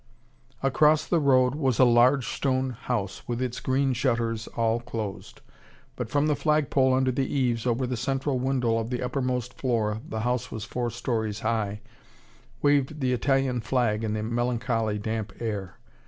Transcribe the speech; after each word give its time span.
Across 0.63 1.05
the 1.05 1.19
road 1.19 1.53
was 1.53 1.77
a 1.77 1.85
large 1.85 2.27
stone 2.27 2.71
house 2.71 3.21
with 3.27 3.39
its 3.39 3.59
green 3.59 3.93
shutters 3.93 4.47
all 4.47 4.79
closed. 4.79 5.41
But 5.95 6.09
from 6.09 6.25
the 6.25 6.35
flagpole 6.35 6.91
under 6.95 7.11
the 7.11 7.31
eaves, 7.31 7.67
over 7.67 7.85
the 7.85 7.95
central 7.95 8.39
window 8.39 8.79
of 8.79 8.89
the 8.89 9.03
uppermost 9.03 9.53
floor 9.53 10.01
the 10.03 10.21
house 10.21 10.49
was 10.51 10.63
four 10.65 10.89
storeys 10.89 11.41
high 11.41 11.81
waved 12.63 12.99
the 12.99 13.13
Italian 13.13 13.61
flag 13.61 14.03
in 14.03 14.13
the 14.15 14.23
melancholy 14.23 14.97
damp 14.97 15.33
air. 15.39 15.77